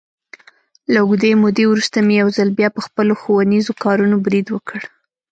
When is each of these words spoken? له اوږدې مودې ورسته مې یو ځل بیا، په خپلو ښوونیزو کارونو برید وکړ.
له 0.91 0.99
اوږدې 1.05 1.31
مودې 1.41 1.65
ورسته 1.67 1.97
مې 2.05 2.15
یو 2.21 2.29
ځل 2.37 2.49
بیا، 2.57 2.69
په 2.75 2.81
خپلو 2.87 3.13
ښوونیزو 3.21 3.71
کارونو 3.83 4.15
برید 4.25 4.47
وکړ. 4.51 4.79